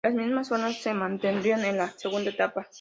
[0.03, 2.67] Las mismas zonas se mantendrían en la segunda etapa.